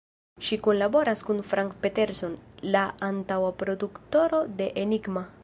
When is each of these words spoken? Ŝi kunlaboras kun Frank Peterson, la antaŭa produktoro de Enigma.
Ŝi 0.45 0.57
kunlaboras 0.67 1.21
kun 1.27 1.43
Frank 1.51 1.75
Peterson, 1.83 2.33
la 2.77 2.83
antaŭa 3.11 3.53
produktoro 3.61 4.43
de 4.63 4.73
Enigma. 4.87 5.27